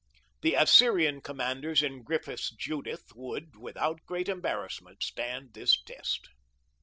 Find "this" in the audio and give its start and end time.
5.53-5.79